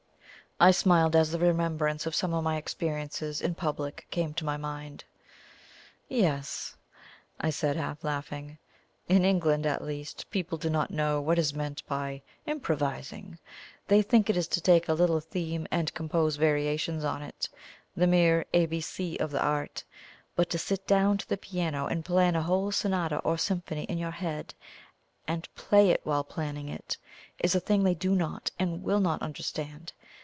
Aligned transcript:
I 0.63 0.69
smiled 0.69 1.15
as 1.15 1.31
the 1.31 1.39
remembrance 1.39 2.05
of 2.05 2.13
some 2.13 2.35
of 2.35 2.43
my 2.43 2.55
experiences 2.55 3.41
in 3.41 3.55
public 3.55 4.05
came 4.11 4.31
to 4.35 4.45
my 4.45 4.57
mind. 4.57 5.03
"Yes," 6.07 6.75
I 7.39 7.49
said, 7.49 7.75
half 7.77 8.03
laughing. 8.03 8.59
"In 9.09 9.25
England, 9.25 9.65
at 9.65 9.83
least, 9.83 10.29
people 10.29 10.59
do 10.59 10.69
not 10.69 10.91
know 10.91 11.19
what 11.19 11.39
is 11.39 11.51
meant 11.51 11.81
by 11.87 12.21
IMPROVISING. 12.45 13.39
They 13.87 14.03
think 14.03 14.29
it 14.29 14.37
is 14.37 14.47
to 14.49 14.61
take 14.61 14.87
a 14.87 14.93
little 14.93 15.19
theme 15.19 15.65
and 15.71 15.91
compose 15.95 16.35
variations 16.35 17.03
on 17.03 17.23
it 17.23 17.49
the 17.97 18.05
mere 18.05 18.45
ABC 18.53 19.19
of 19.19 19.31
the 19.31 19.41
art. 19.41 19.83
But 20.35 20.51
to 20.51 20.59
sit 20.59 20.85
down 20.85 21.17
to 21.17 21.27
the 21.27 21.37
piano 21.37 21.87
and 21.87 22.05
plan 22.05 22.35
a 22.35 22.43
whole 22.43 22.71
sonata 22.71 23.17
or 23.23 23.39
symphony 23.39 23.85
in 23.85 23.97
your 23.97 24.11
head, 24.11 24.53
and 25.27 25.49
play 25.55 25.89
it 25.89 26.01
while 26.03 26.23
planning 26.23 26.69
it, 26.69 26.97
is 27.39 27.55
a 27.55 27.59
thing 27.59 27.83
they 27.83 27.95
do 27.95 28.13
not 28.13 28.51
and 28.59 28.83
will 28.83 28.99
not 28.99 29.23
understand. 29.23 29.93